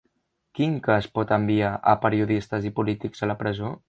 [0.59, 3.75] Quin cas pot enviar a periodistes i polítics a la presó?